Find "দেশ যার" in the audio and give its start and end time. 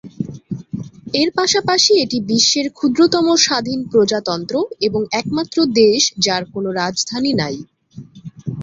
5.81-6.43